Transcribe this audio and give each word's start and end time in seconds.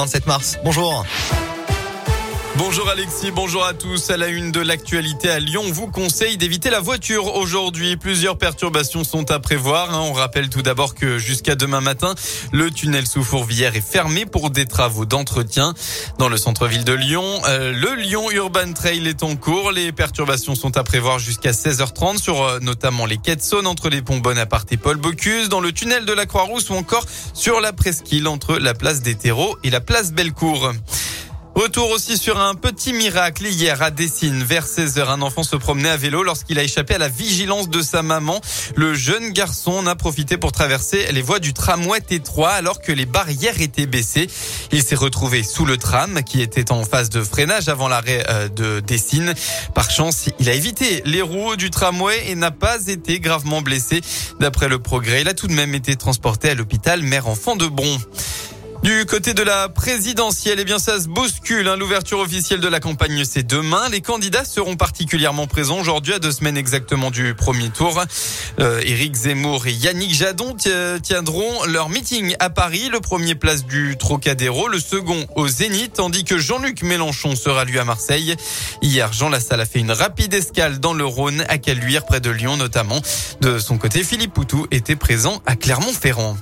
27 0.00 0.26
mars. 0.26 0.58
Bonjour. 0.64 1.04
Bonjour 2.62 2.90
Alexis, 2.90 3.30
bonjour 3.30 3.64
à 3.64 3.72
tous. 3.72 4.10
À 4.10 4.18
la 4.18 4.28
une 4.28 4.52
de 4.52 4.60
l'actualité 4.60 5.30
à 5.30 5.40
Lyon, 5.40 5.62
on 5.64 5.72
vous 5.72 5.86
conseille 5.86 6.36
d'éviter 6.36 6.68
la 6.68 6.80
voiture 6.80 7.34
aujourd'hui. 7.36 7.96
Plusieurs 7.96 8.36
perturbations 8.36 9.02
sont 9.02 9.30
à 9.30 9.38
prévoir. 9.38 9.94
Hein. 9.94 10.02
On 10.04 10.12
rappelle 10.12 10.50
tout 10.50 10.60
d'abord 10.60 10.94
que 10.94 11.16
jusqu'à 11.16 11.54
demain 11.54 11.80
matin, 11.80 12.14
le 12.52 12.70
tunnel 12.70 13.06
sous 13.06 13.24
Fourvière 13.24 13.76
est 13.76 13.80
fermé 13.80 14.26
pour 14.26 14.50
des 14.50 14.66
travaux 14.66 15.06
d'entretien. 15.06 15.72
Dans 16.18 16.28
le 16.28 16.36
centre-ville 16.36 16.84
de 16.84 16.92
Lyon, 16.92 17.24
euh, 17.48 17.72
le 17.72 17.94
Lyon 17.94 18.30
Urban 18.30 18.74
Trail 18.74 19.08
est 19.08 19.22
en 19.22 19.36
cours. 19.36 19.72
Les 19.72 19.90
perturbations 19.90 20.54
sont 20.54 20.76
à 20.76 20.84
prévoir 20.84 21.18
jusqu'à 21.18 21.52
16h30 21.52 22.18
sur 22.18 22.42
euh, 22.42 22.58
notamment 22.60 23.06
les 23.06 23.16
quais 23.16 23.36
de 23.36 23.40
Saône 23.42 23.66
entre 23.66 23.88
les 23.88 24.02
ponts 24.02 24.18
Bonaparte 24.18 24.70
et 24.70 24.76
Paul 24.76 24.98
Bocuse, 24.98 25.48
dans 25.48 25.60
le 25.60 25.72
tunnel 25.72 26.04
de 26.04 26.12
la 26.12 26.26
Croix-Rousse 26.26 26.68
ou 26.68 26.74
encore 26.74 27.06
sur 27.32 27.62
la 27.62 27.72
presqu'île 27.72 28.28
entre 28.28 28.58
la 28.58 28.74
place 28.74 29.00
des 29.00 29.14
terreaux 29.14 29.56
et 29.64 29.70
la 29.70 29.80
place 29.80 30.12
Bellecour. 30.12 30.72
Retour 31.54 31.90
aussi 31.90 32.16
sur 32.16 32.38
un 32.40 32.54
petit 32.54 32.92
miracle. 32.92 33.46
Hier 33.46 33.82
à 33.82 33.90
Dessine, 33.90 34.42
vers 34.42 34.66
16h, 34.66 35.08
un 35.08 35.20
enfant 35.20 35.42
se 35.42 35.56
promenait 35.56 35.90
à 35.90 35.96
vélo 35.96 36.22
lorsqu'il 36.22 36.58
a 36.58 36.62
échappé 36.62 36.94
à 36.94 36.98
la 36.98 37.08
vigilance 37.08 37.68
de 37.68 37.82
sa 37.82 38.02
maman. 38.02 38.40
Le 38.76 38.94
jeune 38.94 39.30
garçon 39.30 39.72
en 39.72 39.86
a 39.86 39.96
profité 39.96 40.38
pour 40.38 40.52
traverser 40.52 41.10
les 41.12 41.22
voies 41.22 41.40
du 41.40 41.52
tramway 41.52 41.98
T3 41.98 42.50
alors 42.50 42.80
que 42.80 42.92
les 42.92 43.04
barrières 43.04 43.60
étaient 43.60 43.86
baissées. 43.86 44.28
Il 44.72 44.82
s'est 44.82 44.94
retrouvé 44.94 45.42
sous 45.42 45.64
le 45.66 45.76
tram 45.76 46.22
qui 46.22 46.40
était 46.40 46.70
en 46.70 46.84
phase 46.84 47.10
de 47.10 47.22
freinage 47.22 47.68
avant 47.68 47.88
l'arrêt 47.88 48.24
euh, 48.28 48.48
de 48.48 48.80
Dessine. 48.80 49.34
Par 49.74 49.90
chance, 49.90 50.26
il 50.38 50.48
a 50.48 50.54
évité 50.54 51.02
les 51.04 51.22
roues 51.22 51.56
du 51.56 51.70
tramway 51.70 52.30
et 52.30 52.36
n'a 52.36 52.52
pas 52.52 52.86
été 52.86 53.18
gravement 53.18 53.60
blessé. 53.60 54.00
D'après 54.38 54.68
le 54.68 54.78
progrès, 54.78 55.22
il 55.22 55.28
a 55.28 55.34
tout 55.34 55.48
de 55.48 55.52
même 55.52 55.74
été 55.74 55.96
transporté 55.96 56.48
à 56.48 56.54
l'hôpital 56.54 57.02
mère-enfant 57.02 57.56
de 57.56 57.66
Bron. 57.66 57.98
Du 58.82 59.04
côté 59.04 59.34
de 59.34 59.42
la 59.42 59.68
présidentielle, 59.68 60.58
eh 60.58 60.64
bien 60.64 60.78
ça 60.78 60.98
se 60.98 61.06
bouscule. 61.06 61.68
Hein. 61.68 61.76
L'ouverture 61.76 62.18
officielle 62.18 62.60
de 62.60 62.68
la 62.68 62.80
campagne, 62.80 63.24
c'est 63.26 63.42
demain. 63.42 63.90
Les 63.90 64.00
candidats 64.00 64.46
seront 64.46 64.76
particulièrement 64.76 65.46
présents 65.46 65.78
aujourd'hui, 65.78 66.14
à 66.14 66.18
deux 66.18 66.32
semaines 66.32 66.56
exactement 66.56 67.10
du 67.10 67.34
premier 67.34 67.68
tour. 67.68 68.02
Euh, 68.58 68.80
Éric 68.82 69.14
Zemmour 69.14 69.66
et 69.66 69.72
Yannick 69.72 70.14
Jadon 70.14 70.56
tiendront 71.02 71.64
leur 71.66 71.90
meeting 71.90 72.34
à 72.40 72.48
Paris, 72.48 72.88
le 72.90 73.00
premier 73.00 73.34
place 73.34 73.66
du 73.66 73.96
Trocadéro, 73.98 74.66
le 74.68 74.78
second 74.78 75.26
au 75.36 75.46
Zénith, 75.46 75.92
tandis 75.94 76.24
que 76.24 76.38
Jean-Luc 76.38 76.82
Mélenchon 76.82 77.36
sera 77.36 77.66
lui 77.66 77.78
à 77.78 77.84
Marseille. 77.84 78.34
Hier, 78.80 79.12
Jean 79.12 79.28
Lassalle 79.28 79.60
a 79.60 79.66
fait 79.66 79.80
une 79.80 79.92
rapide 79.92 80.32
escale 80.32 80.80
dans 80.80 80.94
le 80.94 81.04
Rhône, 81.04 81.44
à 81.48 81.58
Caluire, 81.58 82.06
près 82.06 82.20
de 82.20 82.30
Lyon 82.30 82.56
notamment. 82.56 83.02
De 83.42 83.58
son 83.58 83.76
côté, 83.76 84.02
Philippe 84.02 84.32
Poutou 84.32 84.66
était 84.70 84.96
présent 84.96 85.42
à 85.44 85.54
Clermont-Ferrand. 85.54 86.36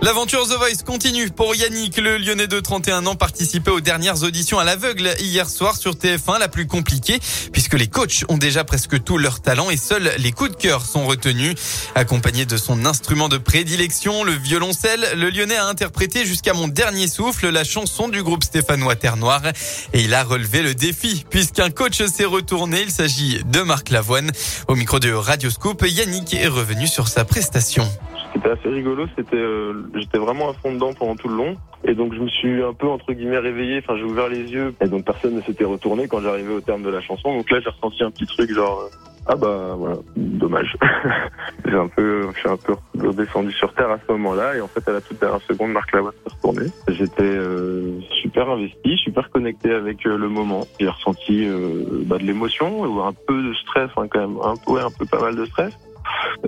L'aventure 0.00 0.46
The 0.46 0.52
Voice 0.52 0.84
continue 0.86 1.28
pour 1.28 1.56
Yannick, 1.56 1.96
le 1.96 2.18
Lyonnais 2.18 2.46
de 2.46 2.60
31 2.60 3.04
ans, 3.06 3.16
participé 3.16 3.72
aux 3.72 3.80
dernières 3.80 4.22
auditions 4.22 4.60
à 4.60 4.64
l'aveugle 4.64 5.12
hier 5.18 5.50
soir 5.50 5.76
sur 5.76 5.94
TF1, 5.94 6.38
la 6.38 6.46
plus 6.46 6.68
compliquée, 6.68 7.18
puisque 7.52 7.74
les 7.74 7.88
coachs 7.88 8.24
ont 8.28 8.38
déjà 8.38 8.62
presque 8.62 9.02
tout 9.02 9.18
leur 9.18 9.40
talent 9.40 9.70
et 9.70 9.76
seuls 9.76 10.12
les 10.18 10.30
coups 10.30 10.52
de 10.52 10.56
cœur 10.56 10.86
sont 10.86 11.04
retenus. 11.04 11.56
Accompagné 11.96 12.46
de 12.46 12.56
son 12.56 12.86
instrument 12.86 13.28
de 13.28 13.38
prédilection, 13.38 14.22
le 14.22 14.32
violoncelle, 14.32 15.04
le 15.16 15.30
Lyonnais 15.30 15.56
a 15.56 15.66
interprété 15.66 16.24
jusqu'à 16.24 16.54
mon 16.54 16.68
dernier 16.68 17.08
souffle 17.08 17.48
la 17.48 17.64
chanson 17.64 18.08
du 18.08 18.22
groupe 18.22 18.44
stéphanois 18.44 18.94
Terre 18.94 19.16
Noire 19.16 19.42
et 19.92 20.00
il 20.00 20.14
a 20.14 20.22
relevé 20.22 20.62
le 20.62 20.76
défi, 20.76 21.24
puisqu'un 21.28 21.70
coach 21.70 22.00
s'est 22.04 22.24
retourné. 22.24 22.82
Il 22.82 22.92
s'agit 22.92 23.42
de 23.44 23.62
Marc 23.62 23.90
Lavoine. 23.90 24.30
Au 24.68 24.76
micro 24.76 25.00
de 25.00 25.10
Radioscope, 25.12 25.84
Yannick 25.88 26.34
est 26.34 26.46
revenu 26.46 26.86
sur 26.86 27.08
sa 27.08 27.24
prestation 27.24 27.90
c'était 28.38 28.50
assez 28.50 28.68
rigolo. 28.68 29.06
C'était, 29.16 29.36
euh, 29.36 29.82
j'étais 29.94 30.18
vraiment 30.18 30.50
à 30.50 30.54
fond 30.54 30.72
dedans 30.72 30.92
pendant 30.92 31.16
tout 31.16 31.28
le 31.28 31.36
long. 31.36 31.56
Et 31.84 31.94
donc 31.94 32.14
je 32.14 32.20
me 32.20 32.28
suis 32.28 32.62
un 32.62 32.72
peu 32.72 32.86
entre 32.86 33.12
guillemets 33.12 33.38
réveillé. 33.38 33.78
Enfin, 33.78 33.96
j'ai 33.96 34.04
ouvert 34.04 34.28
les 34.28 34.42
yeux. 34.42 34.74
Et 34.80 34.88
donc 34.88 35.04
personne 35.04 35.34
ne 35.34 35.42
s'était 35.42 35.64
retourné 35.64 36.08
quand 36.08 36.20
j'arrivais 36.20 36.54
au 36.54 36.60
terme 36.60 36.82
de 36.82 36.90
la 36.90 37.00
chanson. 37.00 37.36
Donc 37.36 37.50
là, 37.50 37.60
j'ai 37.60 37.70
ressenti 37.70 38.02
un 38.02 38.10
petit 38.10 38.26
truc 38.26 38.52
genre. 38.52 38.80
Euh, 38.80 38.96
ah 39.30 39.36
bah 39.36 39.74
voilà, 39.76 39.96
dommage. 40.16 40.74
j'ai 41.66 41.76
un 41.76 41.88
peu, 41.88 42.28
je 42.34 42.38
suis 42.38 42.48
un 42.48 42.56
peu 42.56 42.74
redescendu 42.98 43.52
sur 43.52 43.74
terre 43.74 43.90
à 43.90 43.98
ce 43.98 44.12
moment-là 44.12 44.56
et 44.56 44.62
en 44.62 44.68
fait 44.68 44.88
à 44.88 44.92
la 44.92 45.02
toute 45.02 45.20
dernière 45.20 45.42
seconde, 45.42 45.72
Marc 45.72 45.92
Lavoie 45.92 46.12
s'est 46.12 46.34
retourné. 46.34 46.70
J'étais 46.88 47.24
euh, 47.24 48.00
super 48.22 48.48
investi, 48.48 48.96
super 48.96 49.28
connecté 49.28 49.70
avec 49.70 50.02
le 50.04 50.30
moment. 50.30 50.66
J'ai 50.80 50.88
ressenti 50.88 51.46
bah, 52.06 52.16
de 52.16 52.24
l'émotion 52.24 52.80
ou 52.80 53.02
un 53.02 53.12
peu 53.12 53.42
de 53.42 53.52
stress, 53.52 53.90
hein, 53.98 54.06
quand 54.08 54.20
même, 54.20 54.38
un 54.42 54.54
peu, 54.56 54.80
un 54.80 54.90
peu 54.98 55.04
pas 55.04 55.20
mal 55.20 55.36
de 55.36 55.44
stress. 55.44 55.74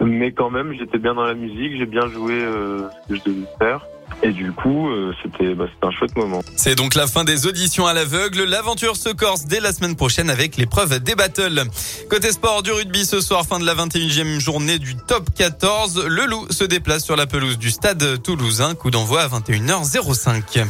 Mais 0.00 0.32
quand 0.32 0.50
même, 0.50 0.72
j'étais 0.78 0.98
bien 0.98 1.14
dans 1.14 1.24
la 1.24 1.34
musique, 1.34 1.76
j'ai 1.76 1.86
bien 1.86 2.08
joué 2.08 2.34
euh, 2.34 2.88
ce 3.02 3.08
que 3.08 3.18
je 3.18 3.24
devais 3.24 3.46
faire. 3.58 3.80
Et 4.22 4.32
du 4.32 4.52
coup, 4.52 4.90
euh, 4.90 5.14
c'était 5.22 5.54
bah, 5.54 5.66
un 5.82 5.90
chouette 5.90 6.14
moment. 6.16 6.42
C'est 6.56 6.74
donc 6.74 6.94
la 6.94 7.06
fin 7.06 7.24
des 7.24 7.46
auditions 7.46 7.86
à 7.86 7.94
l'aveugle. 7.94 8.44
L'aventure 8.44 8.96
se 8.96 9.08
corse 9.08 9.46
dès 9.46 9.60
la 9.60 9.72
semaine 9.72 9.96
prochaine 9.96 10.28
avec 10.28 10.56
l'épreuve 10.56 11.00
des 11.00 11.14
battles. 11.14 11.62
Côté 12.10 12.30
sport 12.32 12.62
du 12.62 12.70
rugby 12.72 13.04
ce 13.04 13.20
soir, 13.20 13.46
fin 13.46 13.58
de 13.58 13.64
la 13.64 13.74
21e 13.74 14.38
journée 14.38 14.78
du 14.78 14.96
top 14.96 15.28
14. 15.34 16.04
Le 16.06 16.26
Loup 16.26 16.46
se 16.50 16.64
déplace 16.64 17.04
sur 17.04 17.16
la 17.16 17.26
pelouse 17.26 17.58
du 17.58 17.70
stade 17.70 18.22
toulousain. 18.22 18.74
Coup 18.74 18.90
d'envoi 18.90 19.22
à 19.22 19.28
21h05. 19.28 20.66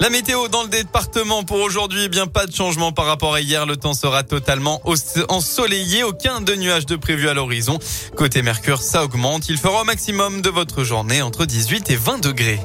La 0.00 0.10
météo 0.10 0.46
dans 0.46 0.62
le 0.62 0.68
département 0.68 1.42
pour 1.42 1.58
aujourd'hui, 1.60 2.02
eh 2.04 2.08
bien 2.08 2.28
pas 2.28 2.46
de 2.46 2.54
changement 2.54 2.92
par 2.92 3.06
rapport 3.06 3.34
à 3.34 3.40
hier. 3.40 3.66
Le 3.66 3.76
temps 3.76 3.94
sera 3.94 4.22
totalement 4.22 4.80
ensoleillé, 5.28 6.04
aucun 6.04 6.40
de 6.40 6.54
nuages 6.54 6.86
de 6.86 6.94
prévu 6.94 7.28
à 7.28 7.34
l'horizon. 7.34 7.80
Côté 8.16 8.42
Mercure, 8.42 8.80
ça 8.80 9.04
augmente. 9.04 9.48
Il 9.48 9.58
fera 9.58 9.82
au 9.82 9.84
maximum 9.84 10.40
de 10.40 10.50
votre 10.50 10.84
journée 10.84 11.20
entre 11.20 11.46
18 11.46 11.90
et 11.90 11.96
20 11.96 12.18
degrés. 12.18 12.60